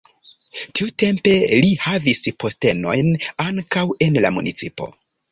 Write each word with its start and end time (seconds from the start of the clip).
Tiutempe 0.77 1.33
li 1.65 1.67
havis 1.87 2.21
postenojn 2.43 3.11
ankaŭ 3.49 3.83
en 4.07 4.17
la 4.25 4.33
municipo. 4.39 4.89